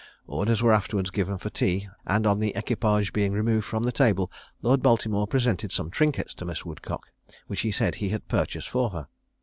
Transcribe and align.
Orders 0.25 0.63
were 0.63 0.73
afterwards 0.73 1.11
given 1.11 1.37
for 1.37 1.51
tea; 1.51 1.87
and 2.07 2.25
on 2.25 2.39
the 2.39 2.55
equipage 2.55 3.13
being 3.13 3.33
removed 3.33 3.67
from 3.67 3.83
the 3.83 3.91
table, 3.91 4.31
Lord 4.63 4.81
Baltimore 4.81 5.27
presented 5.27 5.71
some 5.71 5.91
trinkets 5.91 6.33
to 6.33 6.45
Miss 6.45 6.65
Woodcock, 6.65 7.11
which 7.45 7.61
he 7.61 7.71
said 7.71 7.93
he 7.93 8.09
had 8.09 8.27
purchased 8.27 8.67
for 8.69 8.89
her. 8.89 9.09